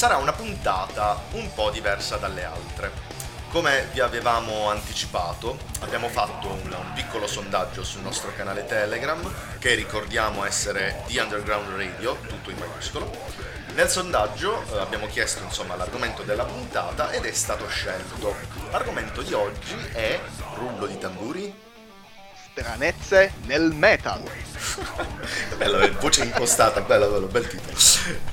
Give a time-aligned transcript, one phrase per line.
[0.00, 2.90] sarà una puntata un po' diversa dalle altre.
[3.50, 9.20] Come vi avevamo anticipato, abbiamo fatto un, un, piccolo sondaggio sul nostro canale Telegram,
[9.58, 13.10] che ricordiamo essere The Underground Radio, tutto in maiuscolo.
[13.74, 18.34] Nel sondaggio eh, abbiamo chiesto insomma, l'argomento della puntata ed è stato scelto.
[18.70, 20.18] L'argomento di oggi è
[20.54, 21.54] rullo di tamburi
[22.50, 24.22] stranezze nel metal.
[25.56, 27.76] bello, eh, voce impostata, bello, bello, bel titolo.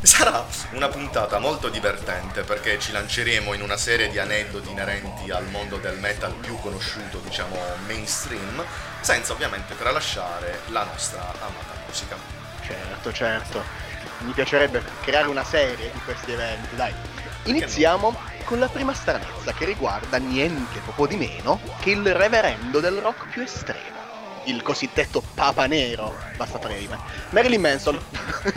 [0.01, 5.45] Sarà una puntata molto divertente perché ci lanceremo in una serie di aneddoti inerenti al
[5.45, 8.63] mondo del metal più conosciuto, diciamo mainstream,
[9.01, 12.17] senza ovviamente tralasciare la nostra amata musica.
[12.65, 13.63] Certo, certo.
[14.19, 16.93] Mi piacerebbe creare una serie di questi eventi, dai.
[17.43, 22.97] Iniziamo con la prima stranezza che riguarda niente poco di meno che il reverendo del
[22.97, 23.97] rock più estremo
[24.47, 26.97] il cosiddetto Papa Nero, basta fare rime.
[27.29, 27.99] Marilyn Manson,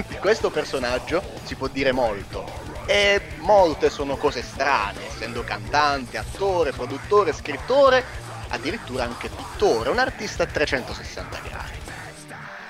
[0.09, 2.69] di questo personaggio si può dire molto.
[2.87, 8.05] E molte sono cose strane, essendo cantante, attore, produttore, scrittore,
[8.49, 11.79] addirittura anche pittore, un artista a 360 gradi.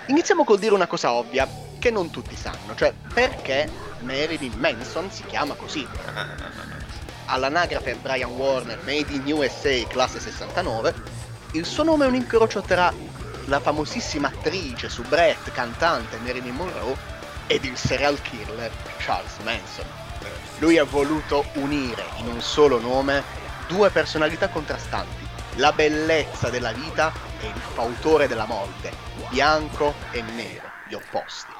[0.06, 5.24] Iniziamo col dire una cosa ovvia, che non tutti sanno, cioè perché Marilyn Manson si
[5.24, 5.86] chiama così.
[7.26, 12.92] All'anagrafe Brian Warner Made in USA classe 69 il suo nome è un incrocio tra
[13.46, 16.96] la famosissima attrice su Brett, cantante Marilyn Monroe,
[17.46, 19.86] ed il serial killer Charles Manson.
[20.58, 23.22] Lui ha voluto unire in un solo nome
[23.66, 28.92] due personalità contrastanti, la bellezza della vita e il fautore della morte,
[29.30, 31.58] bianco e nero, gli opposti.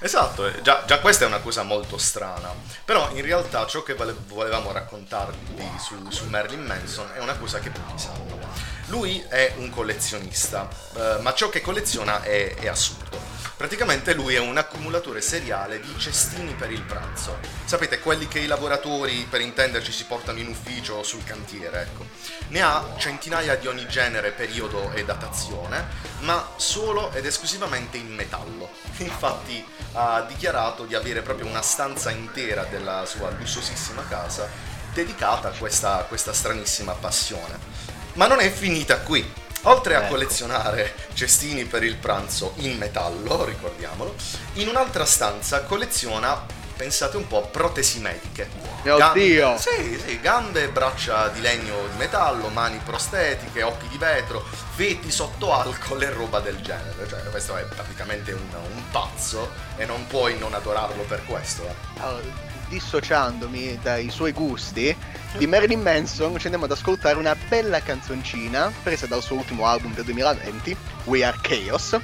[0.00, 2.52] Esatto, eh, già, già, questa è una cosa molto strana,
[2.84, 7.72] però in realtà ciò che volevamo raccontarvi su, su Marilyn Manson è una cosa che
[7.72, 8.38] tutti sanno.
[8.88, 13.20] Lui è un collezionista, eh, ma ciò che colleziona è, è assurdo.
[13.54, 17.38] Praticamente lui è un accumulatore seriale di cestini per il pranzo.
[17.64, 22.06] Sapete, quelli che i lavoratori, per intenderci, si portano in ufficio o sul cantiere, ecco.
[22.48, 25.86] Ne ha centinaia di ogni genere, periodo e datazione,
[26.20, 28.70] ma solo ed esclusivamente in metallo.
[28.98, 29.62] Infatti
[29.94, 34.48] ha dichiarato di avere proprio una stanza intera della sua lussuosissima casa
[34.94, 37.97] dedicata a questa, questa stranissima passione.
[38.18, 39.32] Ma non è finita qui.
[39.62, 40.08] Oltre a ecco.
[40.08, 44.14] collezionare cestini per il pranzo in metallo, ricordiamolo,
[44.54, 46.44] in un'altra stanza colleziona,
[46.76, 48.48] pensate un po', protesi mediche.
[48.82, 49.56] Mio gambe, Dio!
[49.56, 55.12] Sì, sì, gambe e braccia di legno di metallo, mani prostetiche, occhi di vetro, feti
[55.12, 57.06] sotto alcol e roba del genere.
[57.08, 61.62] Cioè, questo è praticamente un, un pazzo e non puoi non adorarlo per questo.
[61.64, 62.57] Eh.
[62.68, 64.94] Dissociandomi dai suoi gusti,
[65.36, 69.94] di Marilyn Manson ci andiamo ad ascoltare una bella canzoncina presa dal suo ultimo album
[69.94, 71.98] del 2020, We Are Chaos.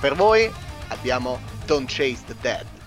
[0.00, 0.50] Per voi
[0.88, 2.77] abbiamo Don't Chase the Dead.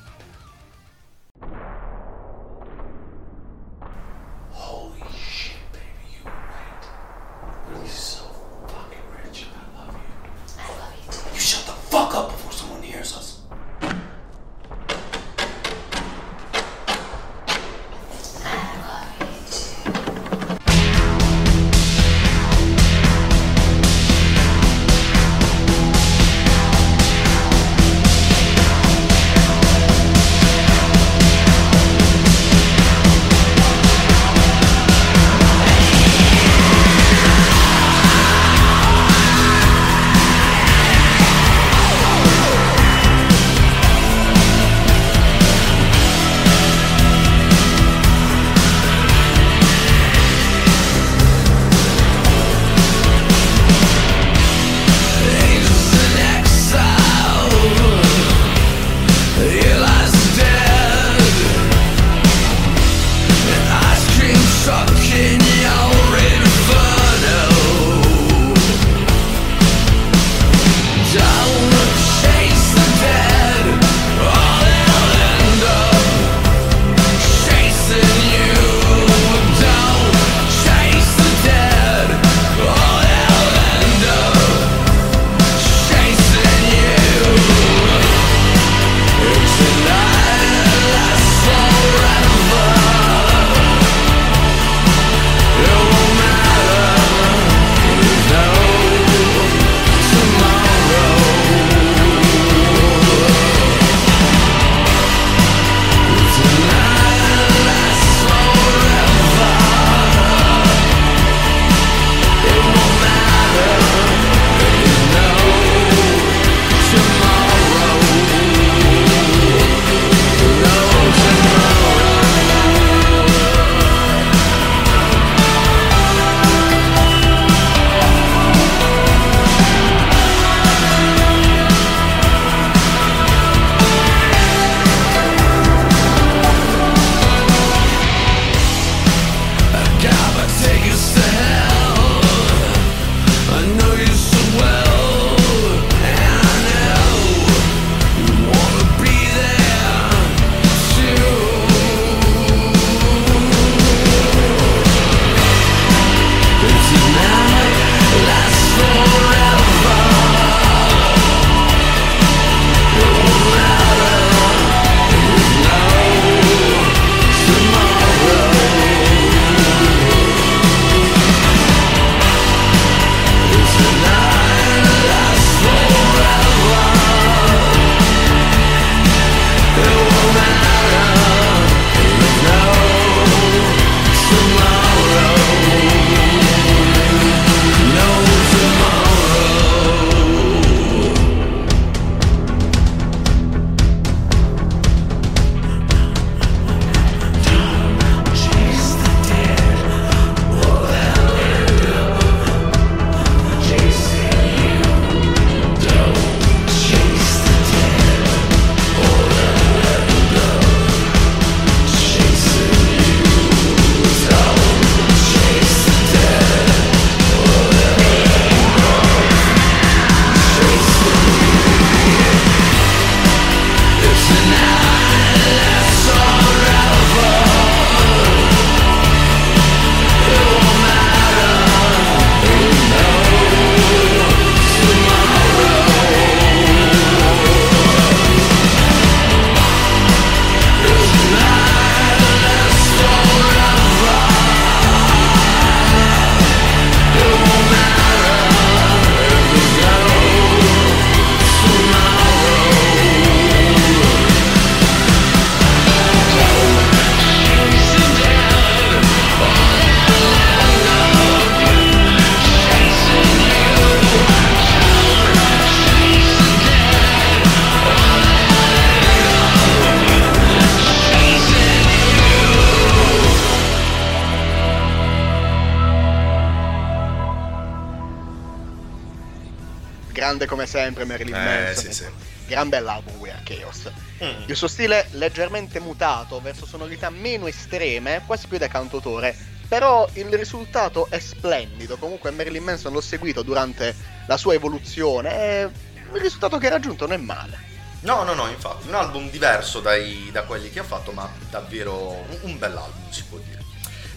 [280.12, 281.92] Grande come sempre Marilyn Eh, Manson.
[281.92, 282.10] sì, sì.
[282.48, 283.90] Gran bell'album We Are Chaos.
[284.24, 284.44] Mm.
[284.48, 289.36] Il suo stile leggermente mutato verso sonorità meno estreme, quasi più da cantautore,
[289.68, 291.96] però il risultato è splendido.
[291.98, 293.96] Comunque Marilyn Manson l'ho seguito durante
[294.28, 295.70] la sua evoluzione e
[296.14, 297.70] il risultato che ha raggiunto non è male.
[298.02, 302.10] No, no, no, infatti, un album diverso dai- da quelli che ha fatto, ma davvero
[302.10, 303.60] un, un bell'album, si può dire.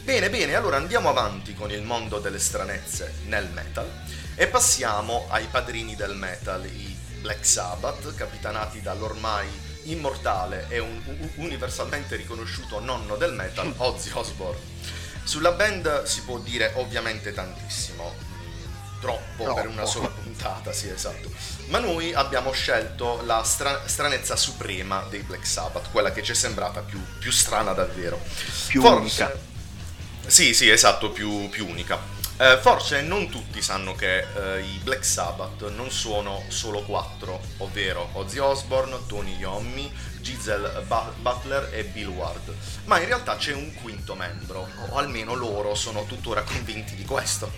[0.03, 3.89] Bene, bene, allora andiamo avanti con il mondo delle stranezze nel metal
[4.37, 9.49] e passiamo ai padrini del metal, i Black Sabbath, capitanati dall'ormai
[9.85, 14.61] immortale e un- un- universalmente riconosciuto nonno del metal, Ozzy Osbourne.
[15.25, 19.69] Sulla band si può dire ovviamente tantissimo, mm, troppo per Troppo.
[19.71, 21.31] una sola puntata, sì esatto.
[21.69, 26.35] Ma noi abbiamo scelto la stra- stranezza suprema dei Black Sabbath, quella che ci è
[26.35, 28.21] sembrata più, più strana davvero.
[28.67, 29.33] Più Forse- unica.
[30.27, 31.99] Sì, sì, esatto, più, più unica.
[32.37, 38.09] Eh, forse non tutti sanno che eh, i Black Sabbath non sono solo quattro, ovvero
[38.15, 42.53] Ozzy Osbourne, Tony Iommi, Giselle Bu- Butler e Bill Ward,
[42.87, 47.53] ma in realtà c'è un quinto membro, o almeno loro sono tuttora convinti di questo.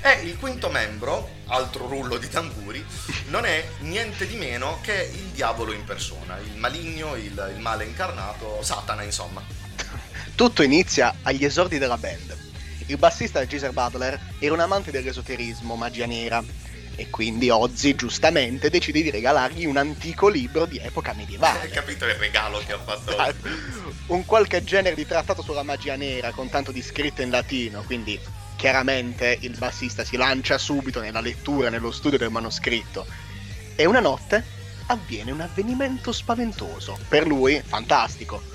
[0.00, 2.84] E il quinto membro, altro rullo di tamburi,
[3.26, 7.84] non è niente di meno che il diavolo in persona, il maligno, il, il male
[7.84, 9.44] incarnato, Satana insomma.
[10.34, 12.41] Tutto inizia agli esordi della band.
[12.86, 16.42] Il bassista Geezer Butler era un amante dell'esoterismo, magia nera,
[16.94, 21.68] e quindi Ozzy giustamente decide di regalargli un antico libro di epoca Hai medievale.
[21.68, 23.34] capito il regalo che ha fatto?
[24.12, 28.20] un qualche genere di trattato sulla magia nera con tanto di scritto in latino, quindi
[28.56, 33.06] chiaramente il bassista si lancia subito nella lettura, nello studio del manoscritto.
[33.74, 34.44] E una notte
[34.86, 36.98] avviene un avvenimento spaventoso.
[37.08, 38.51] Per lui, fantastico.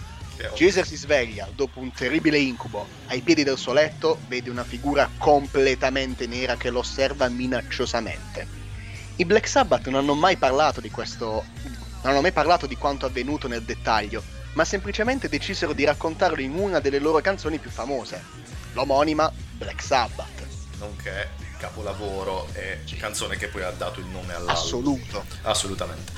[0.56, 2.88] Caesar si sveglia dopo un terribile incubo.
[3.08, 8.48] Ai piedi del suo letto vede una figura completamente nera che lo osserva minacciosamente.
[9.18, 11.44] I Black Sabbath non hanno mai parlato di questo.
[12.04, 16.54] non hanno mai parlato di quanto avvenuto nel dettaglio, ma semplicemente decisero di raccontarlo in
[16.54, 18.24] una delle loro canzoni più famose,
[18.74, 20.46] l'omonima Black Sabbath.
[20.78, 24.50] nonché capolavoro e canzone che poi ha dato il nome all'album.
[24.50, 25.26] Assoluto.
[25.42, 26.14] Assolutamente.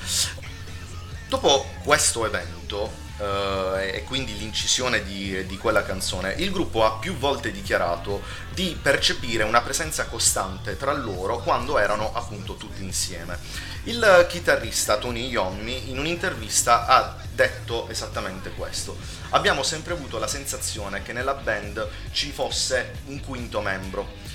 [1.28, 7.14] Dopo questo evento eh, e quindi l'incisione di, di quella canzone, il gruppo ha più
[7.16, 8.22] volte dichiarato
[8.52, 13.38] di percepire una presenza costante tra loro quando erano appunto tutti insieme.
[13.84, 18.96] Il chitarrista Tony Iommi in un'intervista ha detto esattamente questo.
[19.30, 24.28] Abbiamo sempre avuto la sensazione che nella band ci fosse un quinto membro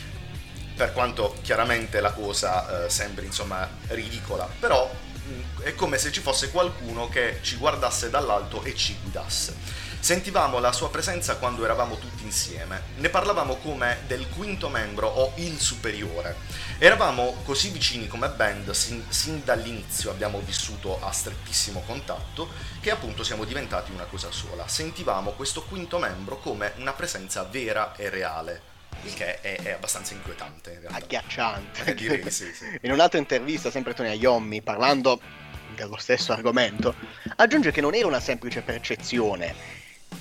[0.76, 4.90] per quanto chiaramente la cosa eh, sembri insomma ridicola, però
[5.62, 9.84] è come se ci fosse qualcuno che ci guardasse dall'alto e ci guidasse.
[10.06, 15.34] Sentivamo la sua presenza quando eravamo tutti insieme, ne parlavamo come del quinto membro o
[15.38, 16.36] il superiore.
[16.78, 22.50] Eravamo così vicini come band sin, sin dall'inizio, abbiamo vissuto a strettissimo contatto,
[22.82, 24.68] che appunto siamo diventati una cosa sola.
[24.68, 28.74] Sentivamo questo quinto membro come una presenza vera e reale,
[29.04, 30.82] il che è, è abbastanza inquietante.
[30.88, 31.94] Agghiacciante.
[31.96, 32.80] Direi sì, sì.
[32.82, 35.20] In un'altra intervista, sempre Tony Iommi, parlando
[35.76, 36.96] dello stesso argomento,
[37.36, 39.54] aggiunge che non era una semplice percezione,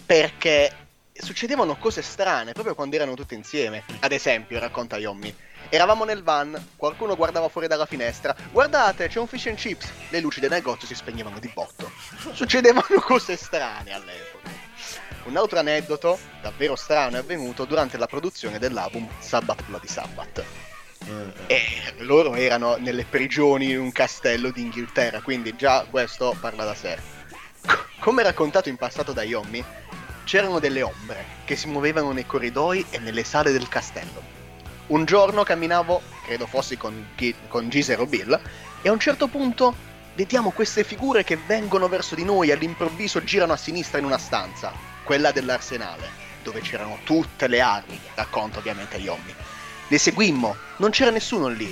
[0.05, 0.73] perché
[1.13, 3.85] succedevano cose strane proprio quando erano tutti insieme.
[4.01, 5.35] Ad esempio, racconta Iommi,
[5.69, 10.21] eravamo nel van, qualcuno guardava fuori dalla finestra, guardate, c'è un fish and chips, le
[10.21, 11.91] luci del negozio si spegnevano di botto.
[12.33, 14.44] Succedevano cose strane all'epoca.
[15.25, 20.45] Un altro aneddoto davvero strano è avvenuto durante la produzione dell'album Sabbath Bloody Sabbath.
[21.09, 21.29] Mm.
[21.47, 21.61] E
[21.99, 26.99] loro erano nelle prigioni in un castello d'Inghilterra, quindi già questo parla da sé.
[27.65, 29.65] Co- come raccontato in passato da Yommi,
[30.25, 34.33] c'erano delle ombre che si muovevano nei corridoi e nelle sale del castello.
[34.89, 38.39] Un giorno camminavo, credo fossi con, Gi- con Geezer o Bill,
[38.83, 39.75] e a un certo punto
[40.15, 44.19] vediamo queste figure che vengono verso di noi e all'improvviso girano a sinistra in una
[44.19, 46.11] stanza, quella dell'arsenale,
[46.43, 49.35] dove c'erano tutte le armi, racconta ovviamente Yommi.
[49.89, 51.67] Le seguimmo, non c'era nessuno lì,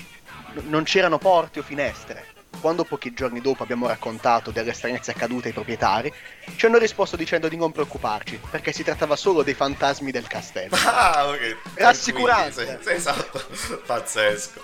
[0.54, 2.31] N- non c'erano porte o finestre.
[2.60, 6.12] Quando pochi giorni dopo abbiamo raccontato delle stranezze accadute ai proprietari,
[6.56, 10.76] ci hanno risposto dicendo di non preoccuparci, perché si trattava solo dei fantasmi del castello.
[10.84, 11.56] Ah, ok.
[11.74, 12.78] Rassicurante.
[12.82, 13.42] Sì, esatto.
[13.84, 14.62] Pazzesco.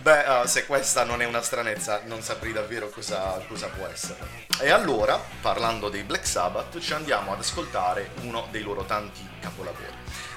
[0.00, 4.18] Beh, eh, se questa non è una stranezza, non saprei davvero cosa, cosa può essere.
[4.60, 9.94] E allora, parlando dei Black Sabbath, ci andiamo ad ascoltare uno dei loro tanti capolavori.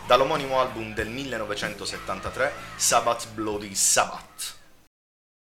[0.07, 4.57] Dall'omonimo album del 1973, Sabbath Bloody Sabbath.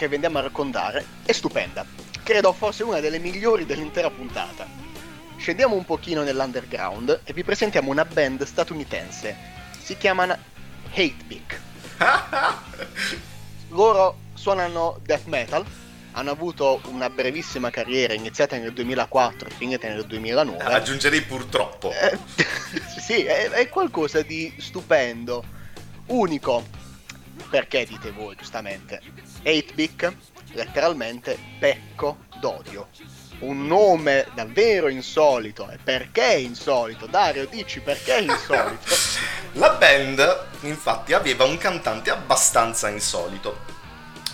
[0.00, 1.84] che vi andiamo a raccontare è stupenda.
[2.22, 4.66] Credo forse una delle migliori dell'intera puntata.
[5.36, 9.36] Scendiamo un pochino nell'underground e vi presentiamo una band statunitense.
[9.78, 10.38] Si chiamano
[10.90, 11.60] Hatebeak.
[13.68, 15.66] Loro suonano death metal,
[16.12, 20.62] hanno avuto una brevissima carriera iniziata nel 2004 e finita nel 2009.
[20.62, 21.92] Aggiungerei purtroppo.
[21.92, 22.16] Eh,
[22.98, 25.44] sì, è, è, qualcosa di stupendo,
[26.06, 26.64] unico.
[27.50, 29.00] Perché dite voi, giustamente?
[29.42, 30.14] 8-bit,
[30.52, 32.88] letteralmente becco d'odio.
[33.40, 35.68] Un nome davvero insolito.
[35.68, 37.06] E perché insolito?
[37.06, 38.94] Dario, dici perché insolito?
[39.54, 43.78] La band, infatti, aveva un cantante abbastanza insolito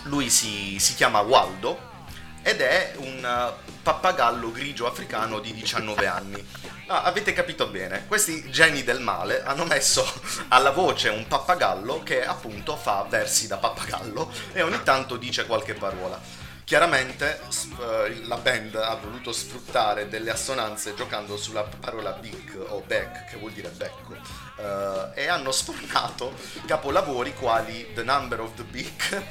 [0.07, 1.95] lui si, si chiama Waldo
[2.43, 6.47] ed è un uh, pappagallo grigio africano di 19 anni.
[6.89, 10.07] Ah, avete capito bene, questi geni del male hanno messo
[10.49, 15.75] alla voce un pappagallo che appunto fa versi da pappagallo e ogni tanto dice qualche
[15.75, 16.21] parola.
[16.63, 17.41] Chiaramente
[17.79, 23.37] uh, la band ha voluto sfruttare delle assonanze giocando sulla parola big o back, che
[23.37, 26.35] vuol dire becco uh, e hanno sfornato
[26.67, 29.23] capolavori quali The Number of the Beak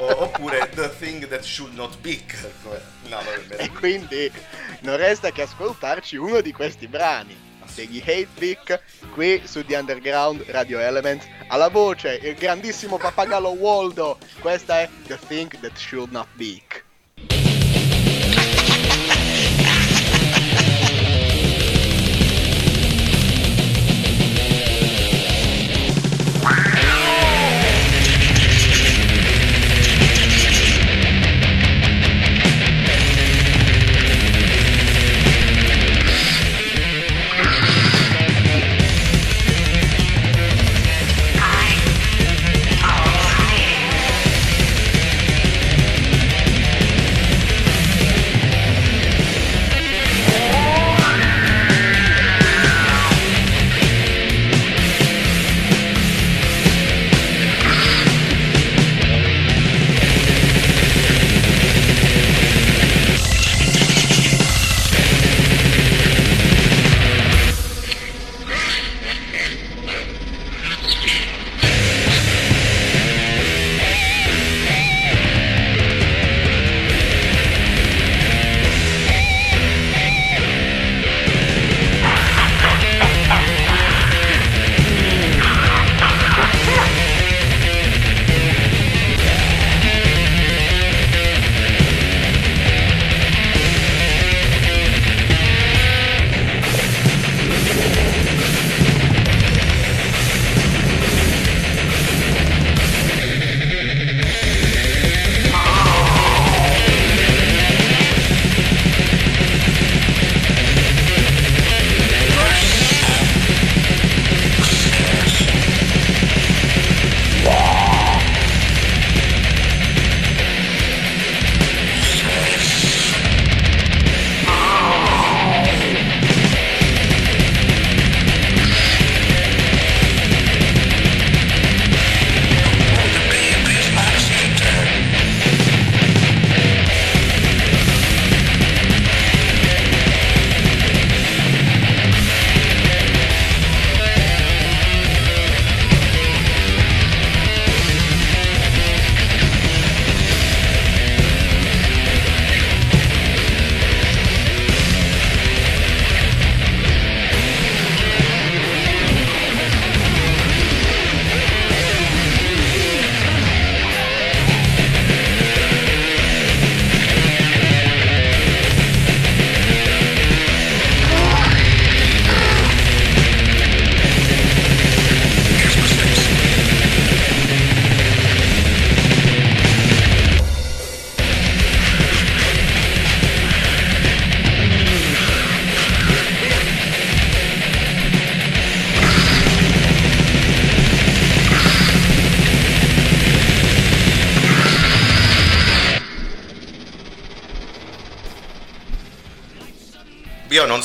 [0.00, 2.36] oppure The Thing That Should Not Beak.
[3.08, 3.20] No,
[3.56, 4.30] e quindi
[4.80, 7.48] non resta che ascoltarci uno di questi brani.
[7.74, 14.18] Degli Hate Beak qui su The Underground Radio Elements alla voce il grandissimo pappagallo Waldo.
[14.40, 16.88] Questa è The Thing That Should Not Beak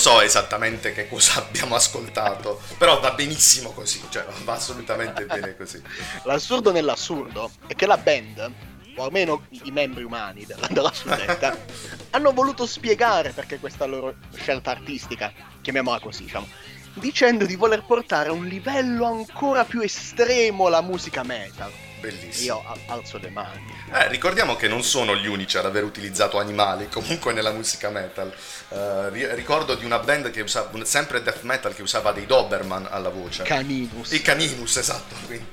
[0.05, 5.81] so esattamente che cosa abbiamo ascoltato, però va benissimo così, cioè va assolutamente bene così.
[6.25, 8.51] L'assurdo nell'assurdo è che la band,
[8.97, 11.57] o almeno i membri umani della, della suddetta,
[12.11, 16.47] hanno voluto spiegare perché questa loro scelta artistica, chiamiamola così, diciamo,
[16.93, 22.63] dicendo di voler portare a un livello ancora più estremo la musica metal Bellissimo.
[22.63, 23.73] Io alzo le mani.
[23.91, 28.33] Eh, ricordiamo che non sono gli unici ad aver utilizzato animali comunque nella musica metal.
[28.69, 33.09] Uh, ricordo di una band che usava sempre death metal che usava dei Doberman alla
[33.09, 33.43] voce.
[33.43, 34.11] Caninus.
[34.11, 35.15] I Caninus, esatto.
[35.25, 35.47] Quindi.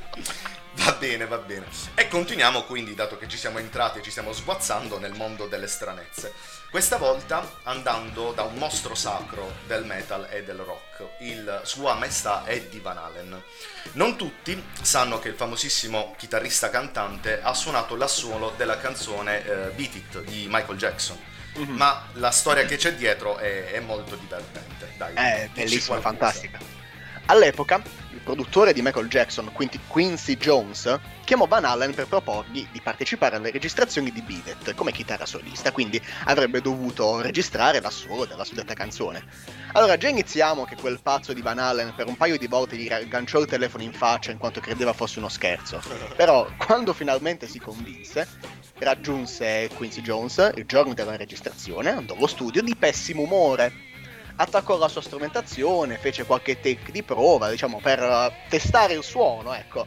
[0.75, 1.67] Va bene, va bene.
[1.95, 5.67] E continuiamo quindi, dato che ci siamo entrati e ci stiamo sguazzando nel mondo delle
[5.67, 6.33] stranezze.
[6.73, 12.45] Questa volta andando da un mostro sacro del metal e del rock, il Sua Maestà
[12.47, 13.43] Eddie Van Halen.
[13.93, 19.95] Non tutti sanno che il famosissimo chitarrista cantante ha suonato l'assolo della canzone eh, Beat
[19.97, 21.19] It di Michael Jackson.
[21.59, 21.77] Mm-hmm.
[21.77, 24.95] Ma la storia che c'è dietro è, è molto divertente.
[24.97, 26.59] Dai, è bellissima, fantastica.
[27.27, 27.83] All'epoca
[28.21, 34.13] produttore di Michael Jackson, Quincy Jones, chiamò Van Allen per proporgli di partecipare alle registrazioni
[34.13, 39.25] di Beat come chitarra solista, quindi avrebbe dovuto registrare l'assolo della suddetta canzone.
[39.73, 42.93] Allora, già iniziamo che quel pazzo di Van Allen per un paio di volte gli
[42.93, 45.81] agganciò il telefono in faccia in quanto credeva fosse uno scherzo.
[46.17, 48.29] Però, quando finalmente si convinse,
[48.79, 53.91] raggiunse Quincy Jones il giorno della registrazione, andò allo studio di pessimo umore
[54.37, 59.55] attaccò la sua strumentazione, fece qualche take di prova, diciamo, per uh, testare il suono,
[59.55, 59.87] ecco.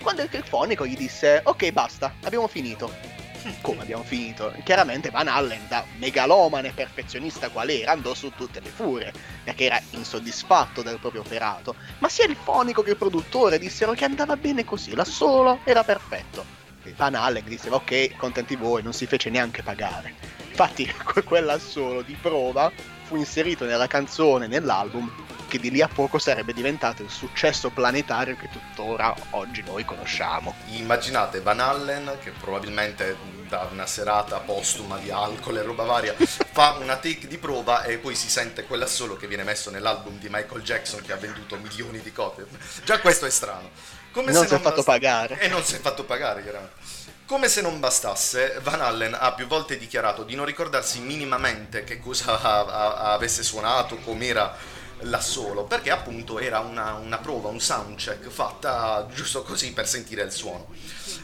[0.00, 2.90] Quando il clifonico gli disse, ok, basta, abbiamo finito.
[3.60, 4.52] Come abbiamo finito?
[4.64, 9.12] Chiaramente Van Allen, da megalomane perfezionista qual era, andò su tutte le furie,
[9.44, 11.74] perché era insoddisfatto del proprio operato.
[11.98, 16.44] Ma sia il fonico che il produttore dissero che andava bene così, l'assolo era perfetto.
[16.82, 20.14] E Van Allen diceva, ok, contenti voi, non si fece neanche pagare.
[20.48, 20.90] Infatti,
[21.24, 22.70] quell'assolo di prova
[23.06, 25.10] fu inserito nella canzone, nell'album,
[25.46, 30.54] che di lì a poco sarebbe diventato il successo planetario che tuttora oggi noi conosciamo.
[30.70, 33.16] Immaginate Van Allen, che probabilmente
[33.48, 37.98] da una serata postuma di alcol e roba varia, fa una take di prova e
[37.98, 41.56] poi si sente quella solo che viene messo nell'album di Michael Jackson che ha venduto
[41.56, 42.46] milioni di copie.
[42.84, 43.70] Già questo è strano.
[44.10, 45.38] Come non si è fatto bast- pagare.
[45.40, 46.74] E non si è fatto pagare, chiaramente.
[47.26, 51.98] Come se non bastasse, Van Allen ha più volte dichiarato di non ricordarsi minimamente che
[51.98, 52.38] cosa
[53.14, 54.54] avesse suonato, com'era
[55.00, 60.30] l'assolo, perché appunto era una, una, prova, un soundcheck fatta giusto così per sentire il
[60.30, 60.68] suono.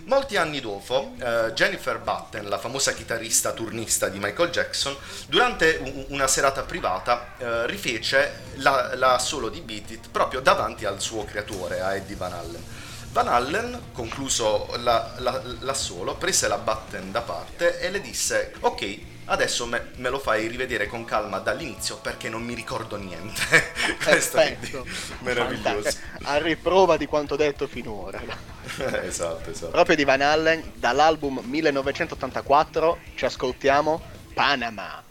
[0.07, 4.97] Molti anni dopo, uh, Jennifer Batten, la famosa chitarrista turnista di Michael Jackson,
[5.29, 10.85] durante un, una serata privata uh, rifece la, la solo di Beat It proprio davanti
[10.85, 12.82] al suo creatore, a Eddie Van Allen.
[13.13, 18.99] Van Allen, concluso la, la, l'assolo, prese la button da parte e le disse ok,
[19.27, 23.43] adesso me, me, lo fai rivedere con calma dall'inizio perché non mi ricordo niente.
[24.03, 24.57] Questo è
[25.21, 25.91] meraviglioso.
[26.23, 28.19] A riprova di quanto detto finora.
[29.03, 29.71] esatto, esatto.
[29.71, 34.01] Proprio di Van Allen, dall'album 1984 ci ascoltiamo
[34.33, 35.11] Panama.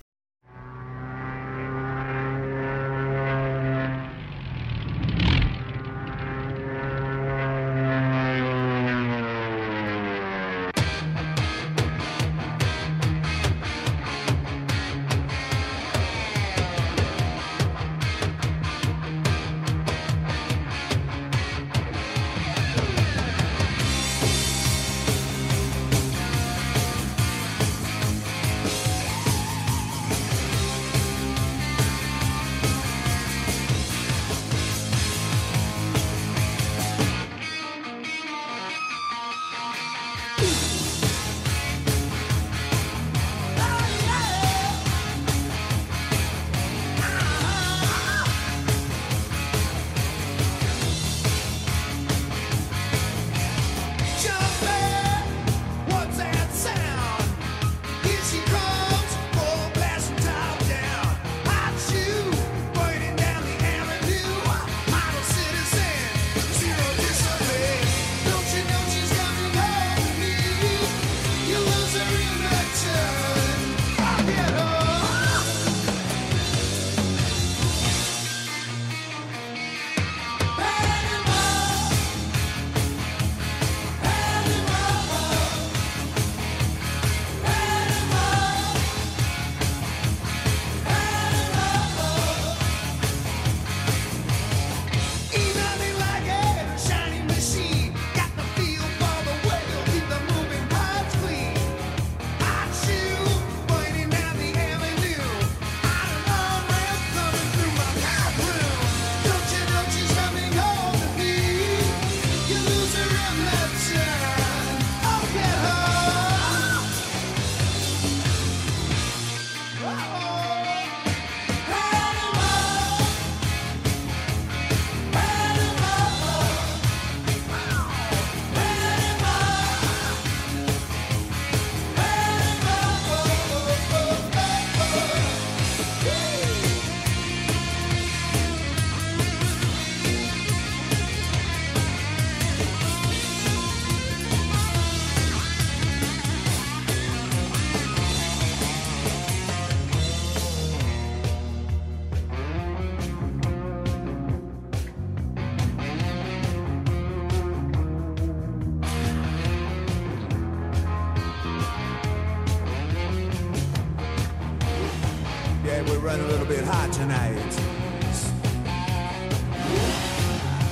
[165.81, 167.37] Yeah, we're running a little bit hot tonight.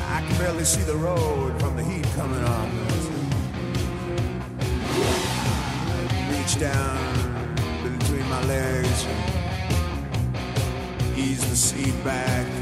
[0.08, 2.70] I can barely see the road from the heat coming on.
[6.32, 9.06] Reach down between my legs,
[11.16, 12.59] ease the seat back.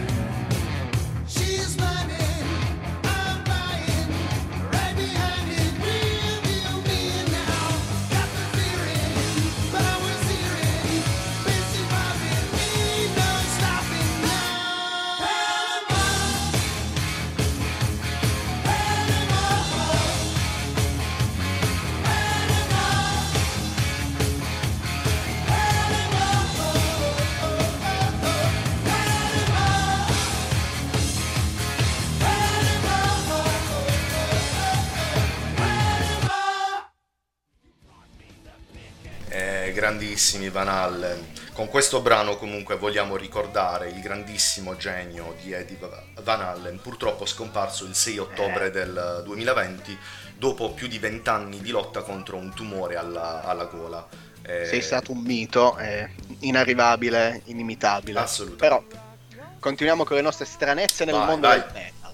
[40.18, 41.28] Grandissimi Van Allen.
[41.54, 45.78] Con questo brano comunque vogliamo ricordare il grandissimo genio di Eddie
[46.24, 48.72] Van Allen, purtroppo scomparso il 6 ottobre eh.
[48.72, 49.96] del 2020
[50.36, 54.08] dopo più di vent'anni di lotta contro un tumore alla, alla gola.
[54.42, 54.66] Eh...
[54.66, 58.18] Sei stato un mito, eh, inarrivabile, inimitabile.
[58.20, 58.96] Assolutamente.
[58.96, 61.60] Però continuiamo con le nostre stranezze nel vai, mondo vai.
[61.60, 62.14] del metal.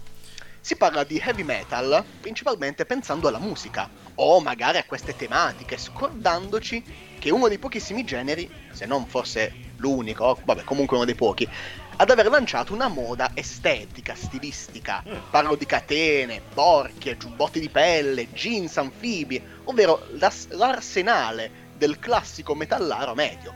[0.60, 7.12] Si parla di heavy metal principalmente pensando alla musica o magari a queste tematiche, scordandoci
[7.24, 11.48] che è uno dei pochissimi generi, se non fosse l'unico, vabbè comunque uno dei pochi,
[11.96, 15.02] ad aver lanciato una moda estetica, stilistica.
[15.08, 15.30] Mm.
[15.30, 23.14] Parlo di catene, borchie, giubbotti di pelle, jeans anfibi, ovvero l'as- l'arsenale del classico metallaro
[23.14, 23.54] medio.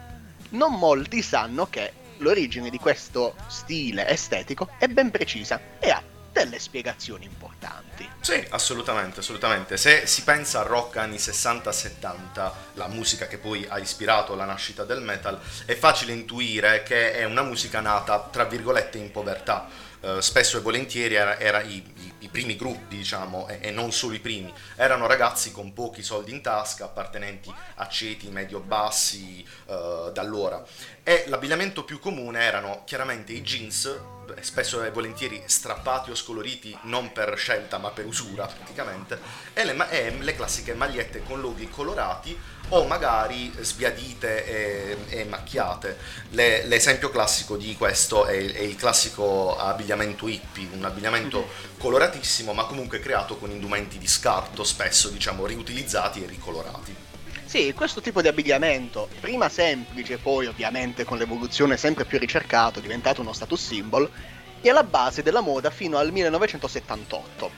[0.51, 6.01] Non molti sanno che l'origine di questo stile estetico è ben precisa e ha
[6.37, 8.07] delle spiegazioni importanti.
[8.19, 9.75] Sì, assolutamente, assolutamente.
[9.75, 14.83] Se si pensa al rock anni 60-70, la musica che poi ha ispirato la nascita
[14.83, 19.85] del metal, è facile intuire che è una musica nata, tra virgolette, in povertà.
[19.99, 23.91] Uh, spesso e volentieri era, era i, i, i, primi gruppi, diciamo, e, e, non
[23.91, 24.53] solo i primi.
[24.75, 30.63] Erano ragazzi con pochi soldi in tasca, appartenenti a ceti medio-bassi uh, d'allora.
[31.01, 37.11] E l'abbigliamento più comune erano chiaramente i jeans, spesso e volentieri strappati o scoloriti non
[37.11, 39.19] per scelta ma per usura praticamente,
[39.53, 42.37] e le, e le classiche magliette con loghi colorati
[42.69, 45.97] o magari sbiadite e, e macchiate.
[46.31, 51.79] Le, l'esempio classico di questo è il, è il, classico abbigliamento hippie, un abbigliamento mm-hmm.
[51.79, 57.06] coloratissimo ma comunque creato con indumenti di scarto, spesso diciamo riutilizzati e ricolorati.
[57.47, 63.21] Sì, questo tipo di abbigliamento, prima semplice, poi ovviamente con l'evoluzione sempre più ricercato, diventato
[63.21, 64.11] uno status symbol,
[64.59, 67.49] è alla base della moda fino al 1978.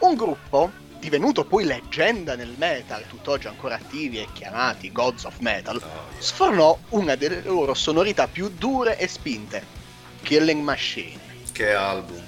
[0.00, 5.82] Un gruppo, divenuto poi leggenda nel metal, tutt'oggi ancora attivi e chiamati Gods of Metal,
[6.18, 9.64] sfornò una delle loro sonorità più dure e spinte,
[10.20, 11.20] Killing Machine.
[11.52, 12.22] Che album!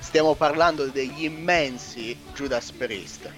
[0.00, 3.30] Stiamo parlando degli immensi Judas Priest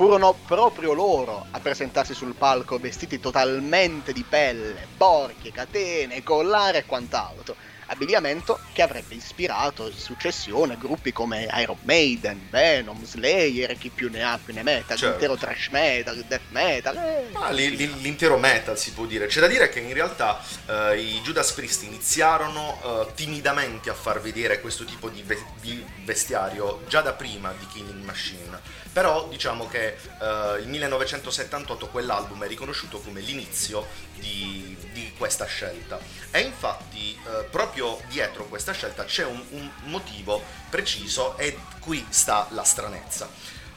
[0.00, 6.84] Furono proprio loro a presentarsi sul palco vestiti totalmente di pelle, borchie, catene, collare e
[6.86, 7.58] quant'altro
[7.90, 14.08] abbigliamento che avrebbe ispirato in successione gruppi come Iron Maiden, Venom, Slayer e chi più
[14.10, 15.08] ne ha più ne metta, certo.
[15.08, 16.96] l'intero trash metal, death metal.
[16.96, 17.28] Eh.
[17.32, 19.26] Ah, l'intero metal si può dire.
[19.26, 24.20] C'è da dire che in realtà uh, i Judas Priest iniziarono uh, timidamente a far
[24.20, 28.78] vedere questo tipo di, ve- di, vestiario già da prima di Killing Machine.
[28.92, 33.86] Però diciamo che uh, il 1978 quell'album è riconosciuto come l'inizio
[34.20, 35.98] di, di questa scelta.
[36.30, 42.46] E infatti eh, proprio dietro questa scelta c'è un, un motivo preciso e qui sta
[42.50, 43.28] la stranezza.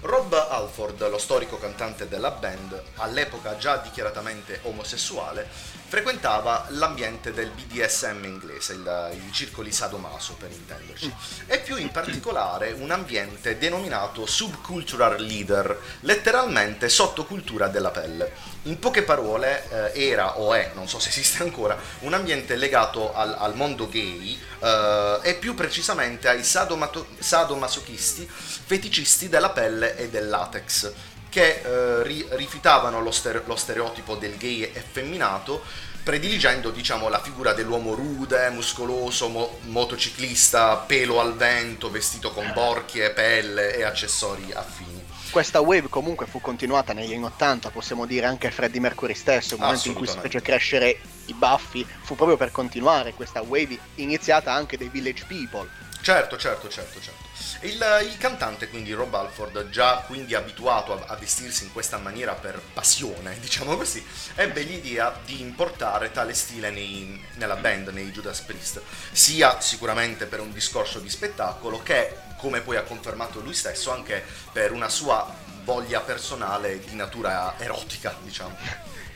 [0.01, 5.47] Rob Alford, lo storico cantante della band, all'epoca già dichiaratamente omosessuale,
[5.93, 11.13] frequentava l'ambiente del BDSM inglese, il, i circoli sadomaso per intenderci,
[11.45, 18.31] e più in particolare un ambiente denominato subcultural leader, letteralmente sottocultura della pelle.
[18.63, 23.13] In poche parole eh, era o è, non so se esiste ancora, un ambiente legato
[23.13, 30.09] al, al mondo gay eh, e più precisamente ai sadomato- sadomasochisti feticisti della pelle e
[30.09, 30.91] del latex
[31.33, 35.63] che eh, ri- rifiutavano lo, stere- lo, stereotipo del gay effeminato,
[36.03, 43.09] prediligendo diciamo, la figura dell'uomo rude, muscoloso, mo- motociclista, pelo al vento, vestito con borchie,
[43.09, 45.01] pelle e accessori affini.
[45.31, 49.61] Questa wave comunque fu continuata negli anni 80, possiamo dire anche Freddie Mercury stesso, il
[49.61, 54.53] momento in cui si fece crescere i baffi, fu proprio per continuare questa wave iniziata
[54.53, 55.67] anche dai Village People
[56.03, 57.22] Certo, certo, certo, certo.
[57.61, 62.33] Il, il cantante, quindi Rob Alford, già quindi abituato a, a vestirsi in questa maniera
[62.33, 68.41] per passione, diciamo così, ebbe l'idea di importare tale stile nei- nella band, nei Judas
[68.41, 73.91] Priest, sia sicuramente per un discorso di spettacolo che, come poi ha confermato lui stesso,
[73.91, 78.55] anche per una sua voglia personale di natura erotica, diciamo.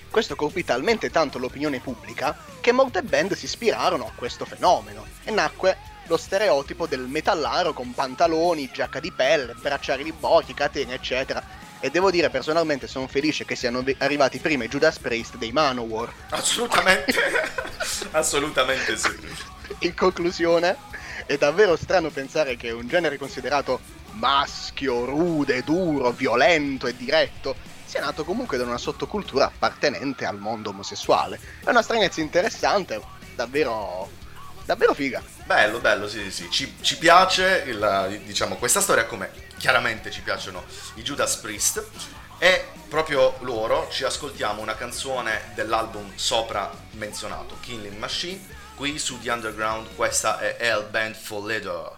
[0.10, 5.32] Questo colpì talmente tanto l'opinione pubblica che molte band si ispirarono a questo fenomeno e
[5.32, 5.78] nacque
[6.08, 11.66] lo stereotipo del metallaro con pantaloni, giacca di pelle, bracciali di bocchi, catene, eccetera.
[11.80, 16.12] E devo dire personalmente sono felice che siano arrivati prima i Judas Priest dei Manowar.
[16.30, 17.14] Assolutamente,
[18.12, 19.16] assolutamente sì.
[19.80, 20.76] In conclusione,
[21.26, 23.80] è davvero strano pensare che un genere considerato
[24.14, 27.56] maschio, rude, duro, violento e diretto
[27.86, 31.40] sia nato comunque da una sottocultura appartenente al mondo omosessuale.
[31.64, 33.00] È una stranezza interessante,
[33.36, 34.10] davvero,
[34.68, 35.24] davvero figa.
[35.46, 36.52] Bello, bello, sì, sì, sì.
[36.52, 40.66] Ci, ci piace il- diciamo, questa storia come chiaramente ci piacciono
[40.96, 41.84] i Judas Priest
[42.38, 48.46] e proprio loro ci ascoltiamo una canzone dell'album sopra menzionato, Killing Machine,
[48.76, 51.97] qui su The Underground questa è Hell Band for Leather.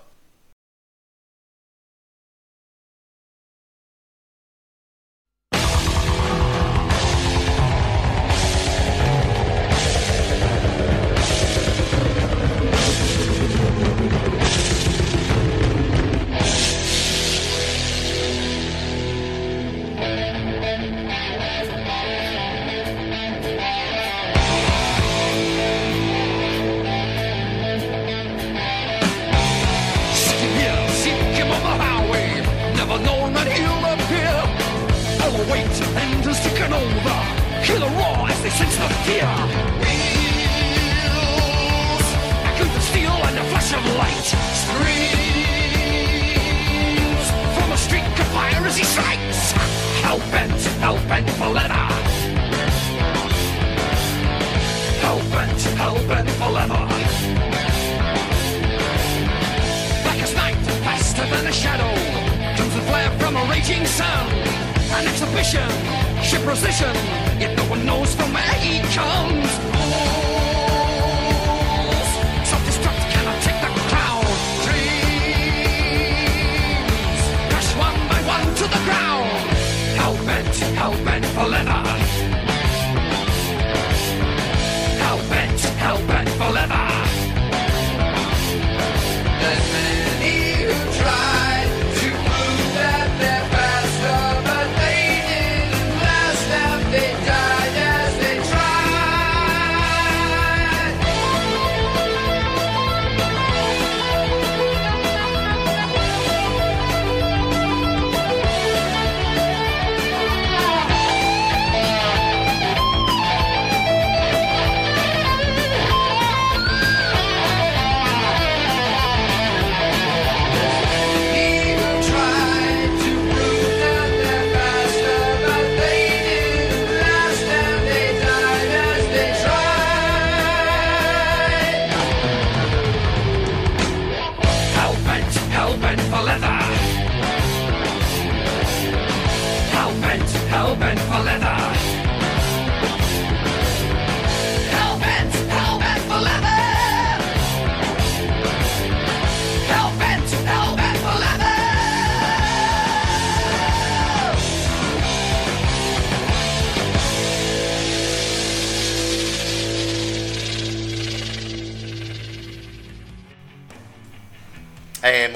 [38.39, 39.27] Raw they sense the fear.
[40.79, 42.07] Wheels,
[42.43, 44.27] back of steel and a flash of light.
[44.63, 45.19] Screams
[47.55, 49.51] from a streak of fire as he strikes.
[50.03, 51.87] Hell bent, hell bent for leather.
[55.01, 56.87] Hell bent, hell bent for leather.
[60.03, 61.93] Black as night, faster than a shadow.
[62.57, 64.27] Comes a flare from a raging sun.
[64.91, 65.69] An exhibition,
[66.23, 66.93] ship position.
[67.39, 69.49] Yet no one knows from where he comes.
[69.73, 70.99] Fools,
[72.49, 74.23] self-destruct cannot take the crown.
[74.65, 75.99] Dreams
[77.49, 79.29] crash one by one to the ground.
[79.99, 82.08] Hell bent, hell bent for leather.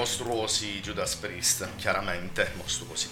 [0.04, 3.08] Mostruosi Judas Priest, chiaramente mostruosi.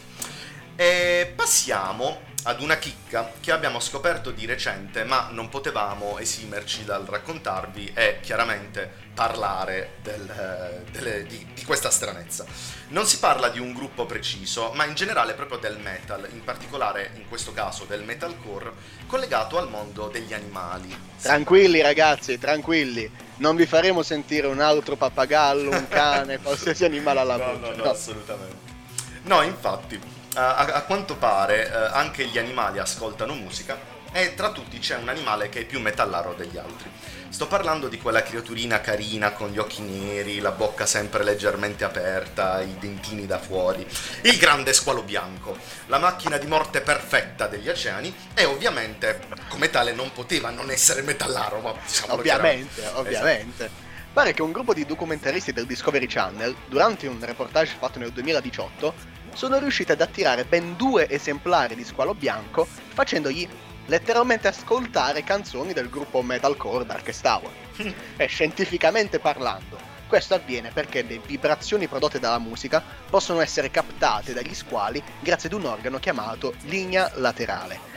[0.76, 7.04] E passiamo ad una chicca che abbiamo scoperto di recente, ma non potevamo esimerci dal
[7.04, 12.44] raccontarvi e chiaramente parlare del, eh, delle- di, di questa stranezza.
[12.88, 17.12] Non si parla di un gruppo preciso, ma in generale proprio del metal, in particolare
[17.14, 18.72] in questo caso del metalcore,
[19.06, 20.94] collegato al mondo degli animali.
[21.20, 23.08] Tranquilli ragazzi, tranquilli.
[23.36, 27.76] Non vi faremo sentire un altro pappagallo, un cane, qualsiasi animale alla No, voce.
[27.76, 28.56] no, no, assolutamente.
[29.24, 30.00] No, infatti,
[30.34, 34.96] a, a- a quanto pare eh, anche gli animali ascoltano musica e tra tutti c'è
[34.96, 36.90] un animale che è più metallaro degli altri.
[37.30, 42.60] Sto parlando di quella creaturina carina con gli occhi neri, la bocca sempre leggermente aperta,
[42.60, 43.86] i dentini da fuori,
[44.24, 45.56] il grande squalo bianco,
[45.86, 51.00] la macchina di morte perfetta degli oceani e ovviamente come tale non poteva non essere
[51.00, 52.98] metallaro, ma diciamolo Ovviamente, chiaramente.
[53.00, 53.70] ovviamente.
[54.12, 58.92] Pare che un gruppo di documentaristi del Discovery Channel, durante un reportage fatto nel 2018,
[59.34, 63.48] sono riusciti ad attirare ben due esemplari di squalo bianco facendogli
[63.86, 67.50] letteralmente ascoltare canzoni del gruppo metalcore Darkest Tower.
[68.16, 74.54] e scientificamente parlando, questo avviene perché le vibrazioni prodotte dalla musica possono essere captate dagli
[74.54, 77.90] squali grazie ad un organo chiamato linea laterale.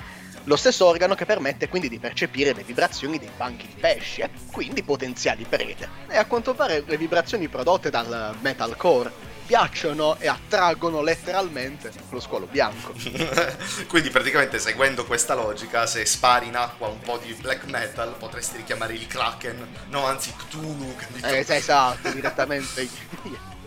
[0.48, 4.30] Lo stesso organo che permette quindi di percepire le vibrazioni dei banchi di pesci e
[4.52, 5.90] quindi potenziali prede.
[6.08, 12.48] E a quanto pare le vibrazioni prodotte dal metalcore piacciono e attraggono letteralmente lo squalo
[12.48, 12.94] bianco.
[13.88, 18.58] Quindi praticamente seguendo questa logica, se spari in acqua un po' di black metal potresti
[18.58, 20.96] richiamare il Kraken, no anzi Cthulhu.
[20.96, 21.28] capito?
[21.28, 22.88] Eh, esatto, direttamente.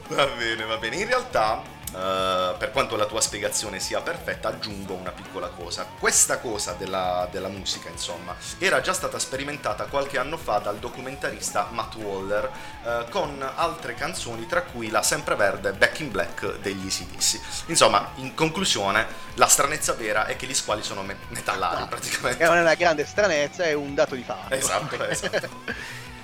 [0.09, 0.97] Va bene, va bene.
[0.97, 1.63] In realtà,
[1.95, 5.87] eh, per quanto la tua spiegazione sia perfetta, aggiungo una piccola cosa.
[5.99, 11.69] Questa cosa della, della musica, insomma, era già stata sperimentata qualche anno fa dal documentarista
[11.71, 12.51] Matt Waller
[12.85, 17.67] eh, con altre canzoni, tra cui la sempreverde Back in Black degli ACDC.
[17.67, 22.39] Insomma, in conclusione, la stranezza vera è che gli squali sono me- metallari, praticamente.
[22.39, 24.55] Che non è una grande stranezza, è un dato di fatto.
[24.55, 25.49] Esatto, esatto.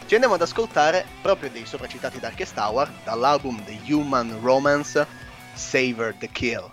[0.06, 5.22] Ci andiamo ad ascoltare proprio dei sopracitati Darkest Tower dall'album The Human Romance
[5.56, 6.72] Savor the Kill.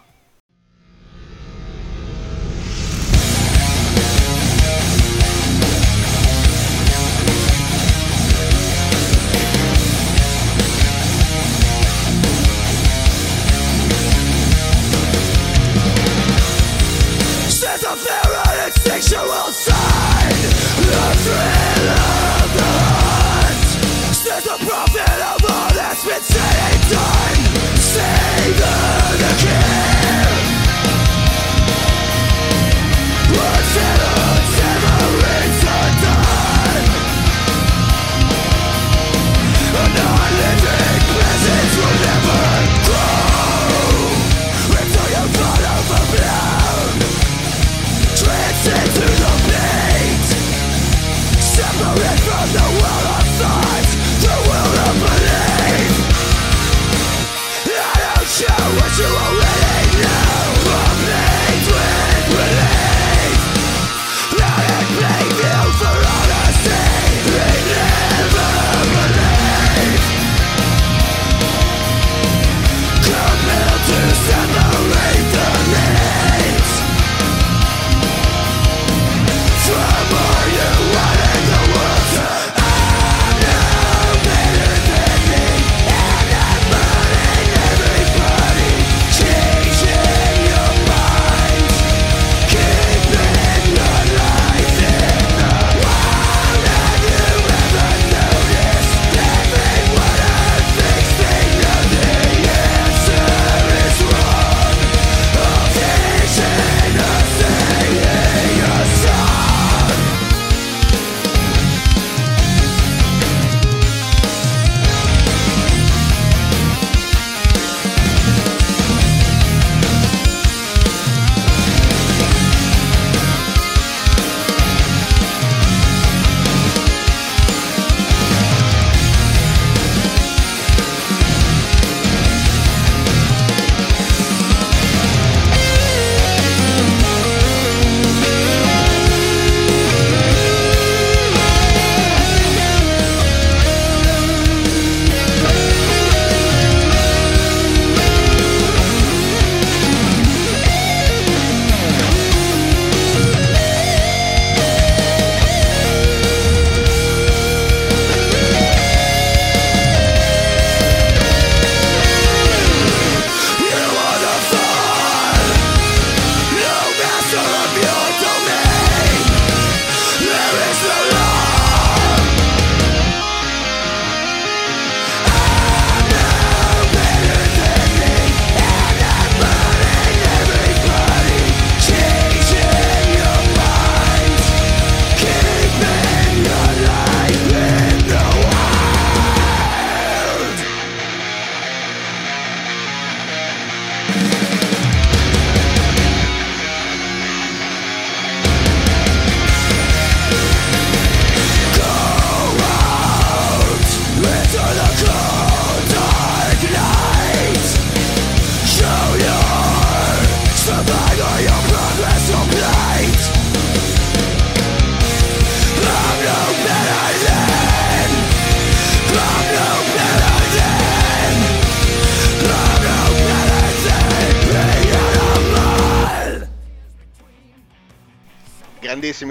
[17.84, 20.32] A instinctual sign
[20.78, 22.21] The thrill
[29.44, 29.91] Yeah!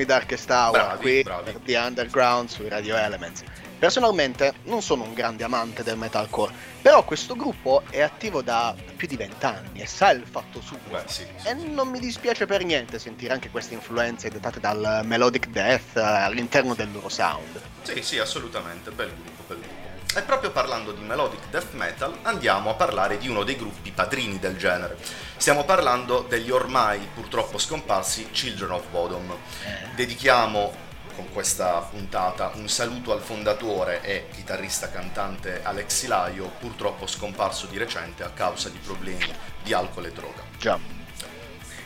[0.00, 1.58] Grandissimi Darkest Hour Bravi, qui bravi.
[1.64, 3.42] The Underground sui Radio Elements.
[3.78, 9.08] Personalmente non sono un grande amante del metalcore, però questo gruppo è attivo da più
[9.08, 10.78] di vent'anni e sa il fatto suo.
[10.90, 15.00] Beh, sì, sì, E non mi dispiace per niente sentire anche queste influenze dettate dal
[15.04, 17.60] melodic death all'interno del loro sound.
[17.82, 19.39] Sì, sì, assolutamente, bel gruppo.
[20.12, 24.40] E proprio parlando di melodic death metal, andiamo a parlare di uno dei gruppi padrini
[24.40, 24.96] del genere.
[25.36, 29.32] Stiamo parlando degli ormai purtroppo scomparsi Children of Bodom.
[29.94, 30.74] Dedichiamo
[31.14, 37.78] con questa puntata un saluto al fondatore e chitarrista cantante Alex Silaio, purtroppo scomparso di
[37.78, 39.32] recente a causa di problemi
[39.62, 40.42] di alcol e droga.
[40.58, 40.76] Già.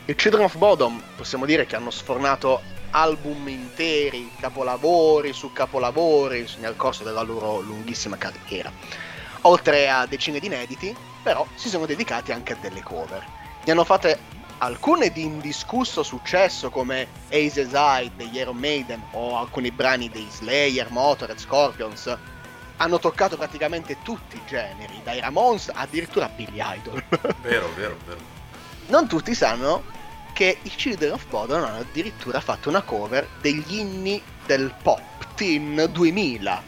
[0.06, 2.62] I Children of Bodom possiamo dire che hanno sfornato
[2.96, 8.70] album interi, capolavori su capolavori nel corso della loro lunghissima carriera.
[9.42, 13.24] Oltre a decine di inediti, però si sono dedicati anche a delle cover.
[13.64, 14.18] Ne hanno fatte
[14.58, 20.90] alcune di indiscusso successo come Ace's Eye degli Iron Maiden o alcuni brani dei Slayer,
[20.90, 22.16] Motorhead, Scorpions.
[22.76, 27.02] Hanno toccato praticamente tutti i generi, dai Ramones addirittura a Billy Idol.
[27.42, 28.20] Vero, vero, vero.
[28.86, 29.82] Non tutti sanno
[30.34, 35.00] che i Children of Bodom hanno addirittura fatto una cover degli inni del pop
[35.36, 36.62] teen 2000,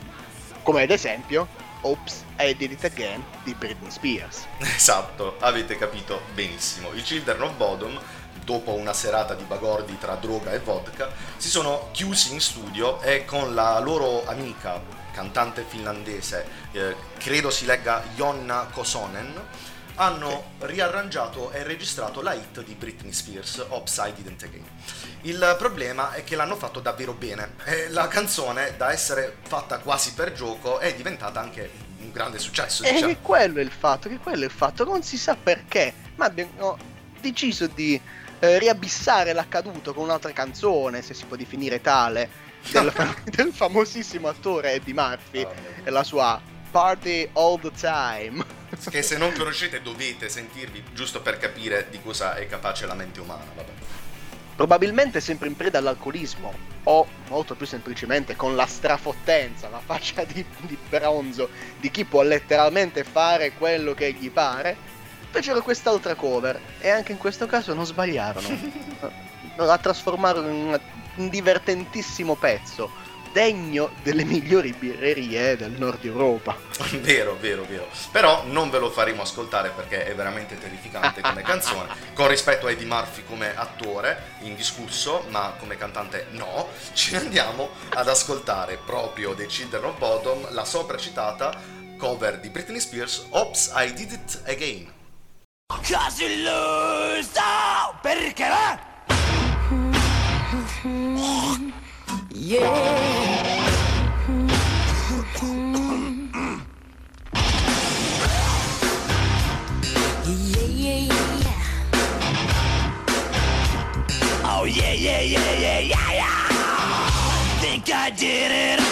[0.62, 1.48] come ad esempio
[1.82, 4.46] Oops, I Did It Again di Britney Spears.
[4.58, 6.92] Esatto, avete capito benissimo.
[6.94, 8.00] I Children of Bodom,
[8.44, 13.24] dopo una serata di bagordi tra droga e vodka, si sono chiusi in studio e
[13.24, 14.80] con la loro amica,
[15.12, 19.32] cantante finlandese, eh, credo si legga Jonna Kosonen,
[19.96, 24.64] hanno riarrangiato e registrato la hit di Britney Spears, Oops, I Didn't Again.
[25.22, 30.14] Il problema è che l'hanno fatto davvero bene e la canzone, da essere fatta quasi
[30.14, 31.70] per gioco, è diventata anche
[32.00, 32.84] un grande successo.
[32.84, 33.12] E diciamo.
[33.12, 36.26] che quello è il fatto, che quello è il fatto, non si sa perché, ma
[36.26, 36.76] abbiamo
[37.20, 38.00] deciso di
[38.38, 42.28] eh, riabissare l'accaduto con un'altra canzone, se si può definire tale,
[42.70, 42.92] del,
[43.24, 45.52] del famosissimo attore Eddie Murphy Ah,
[45.84, 46.40] e la sua
[46.76, 48.44] Party All the Time.
[48.90, 53.18] che se non conoscete dovete sentirvi giusto per capire di cosa è capace la mente
[53.18, 53.46] umana.
[53.54, 53.70] Vabbè.
[54.54, 56.52] Probabilmente sempre in preda all'alcolismo,
[56.82, 61.48] o molto più semplicemente con la strafottenza, la faccia di, di bronzo
[61.80, 64.76] di chi può letteralmente fare quello che gli pare,
[65.30, 68.48] fecero quest'altra cover e anche in questo caso non sbagliarono.
[69.56, 70.78] la trasformarono in
[71.14, 72.90] un divertentissimo pezzo,
[73.36, 76.56] degno delle migliori birrerie del nord Europa.
[77.02, 77.86] vero, vero, vero.
[78.10, 81.94] Però non ve lo faremo ascoltare perché è veramente terrificante come canzone.
[82.14, 88.08] Con rispetto a Eddie Murphy come attore, indiscusso, ma come cantante no, ci andiamo ad
[88.08, 91.52] ascoltare proprio dei Children of Bodom la sopra citata
[91.98, 94.90] cover di Britney Spears, Oops, I Did It Again.
[95.68, 98.95] Cause you lose, oh, perché
[102.46, 102.62] yeah,
[114.44, 117.58] oh, yeah, yeah, yeah, yeah, yeah.
[117.60, 118.85] Think I did it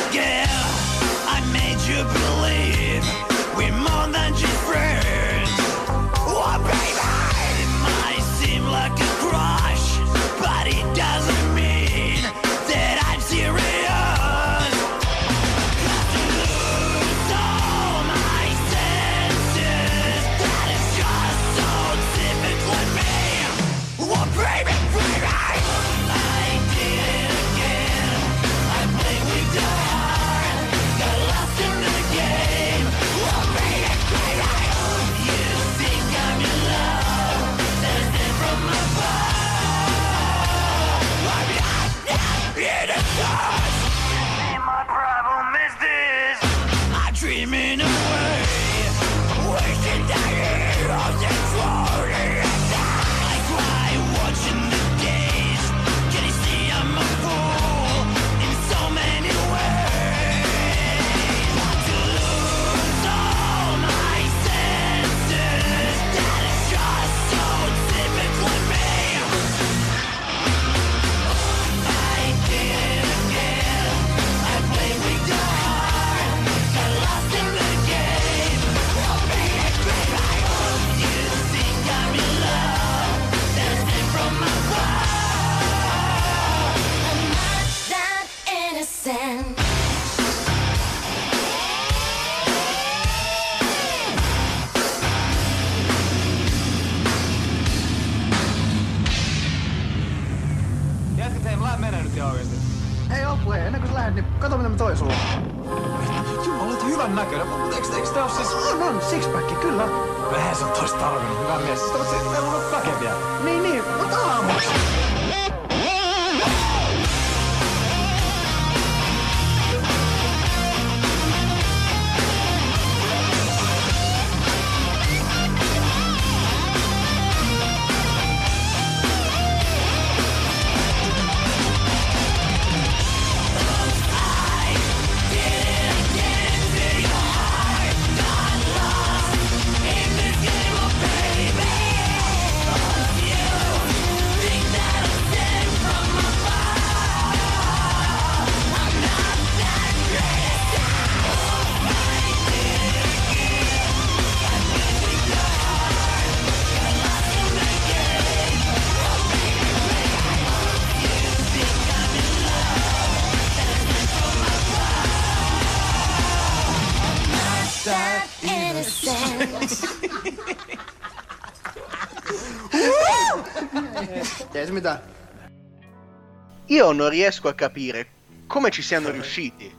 [176.74, 178.08] Io non riesco a capire
[178.48, 179.72] come ci siano riusciti.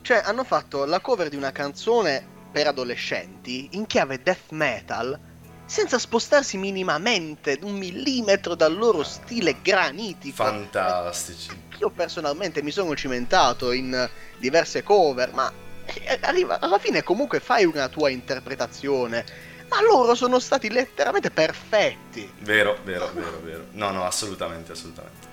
[0.00, 5.18] Cioè, hanno fatto la cover di una canzone per adolescenti in chiave death metal
[5.64, 10.44] senza spostarsi minimamente un millimetro dal loro stile granitico.
[10.44, 11.50] Fantastici.
[11.80, 15.52] Io personalmente mi sono cimentato in diverse cover, ma
[15.84, 19.24] eh, arriva, alla fine comunque fai una tua interpretazione.
[19.68, 22.30] Ma loro sono stati letteralmente perfetti.
[22.38, 23.66] Vero, vero, vero, vero.
[23.72, 25.26] No, no, assolutamente, assolutamente.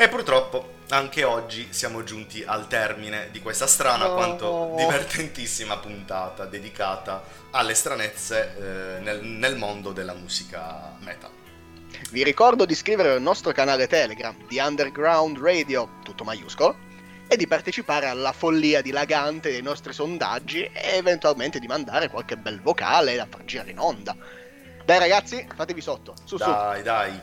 [0.00, 4.14] E purtroppo anche oggi siamo giunti al termine di questa strana No.
[4.14, 11.30] quanto divertentissima puntata dedicata alle stranezze eh, nel, nel mondo della musica metal.
[12.12, 16.76] Vi ricordo di iscrivervi al nostro canale Telegram di Underground Radio, tutto maiuscolo,
[17.26, 22.60] e di partecipare alla follia dilagante dei nostri sondaggi e eventualmente di mandare qualche bel
[22.60, 24.14] vocale da far girare in onda.
[24.84, 26.14] Dai ragazzi, fatevi sotto.
[26.24, 26.44] Su su.
[26.44, 27.20] Dai, dai.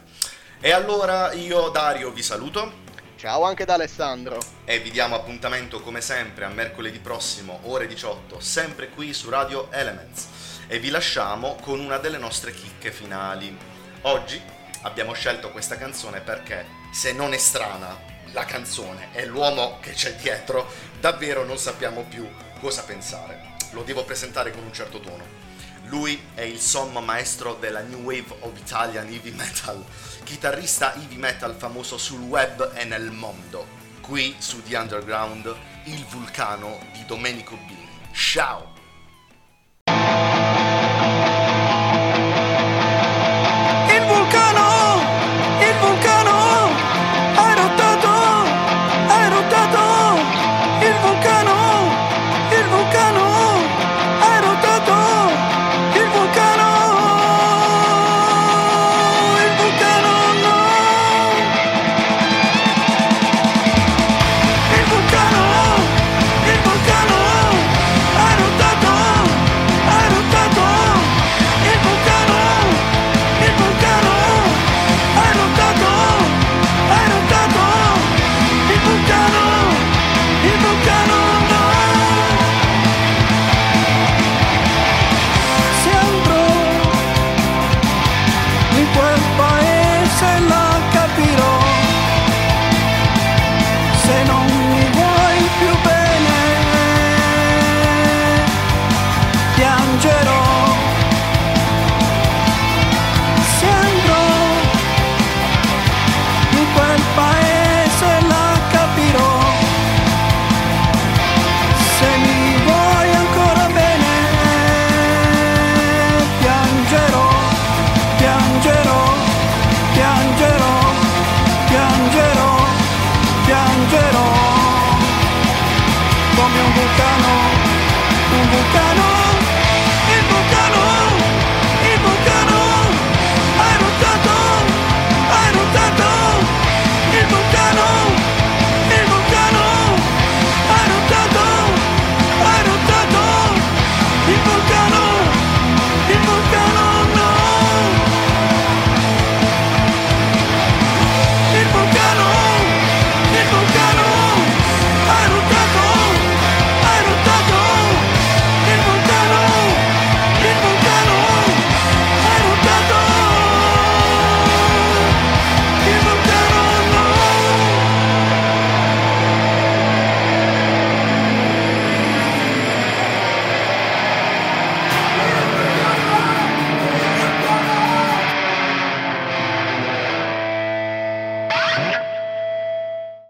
[0.59, 2.83] E allora io, Dario, vi saluto
[3.17, 4.39] Ciao anche da Alessandro.
[4.65, 9.71] e vi diamo appuntamento come sempre a mercoledì prossimo, ore 18, sempre qui su Radio
[9.71, 10.27] Elements.
[10.67, 13.55] E vi lasciamo con una delle nostre chicche finali.
[14.01, 14.41] Oggi
[14.81, 17.97] abbiamo scelto questa canzone perché, se non è strana
[18.31, 20.67] la canzone e l'uomo che c'è dietro,
[20.99, 22.27] davvero non sappiamo più
[22.59, 23.53] cosa pensare.
[23.71, 25.43] Lo devo presentare con un certo tono.
[25.87, 29.83] Lui è il sommo maestro della New Wave of Italian Heavy Metal,
[30.25, 33.67] chitarrista heavy metal famoso sul web e nel mondo.
[34.01, 35.55] Qui su The Underground,
[35.85, 37.87] il vulcano di Domenico Bini.
[38.11, 38.74] Ciao!